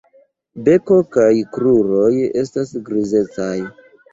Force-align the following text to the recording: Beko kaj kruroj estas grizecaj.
Beko 0.69 0.97
kaj 1.17 1.35
kruroj 1.57 2.09
estas 2.45 2.75
grizecaj. 2.89 3.55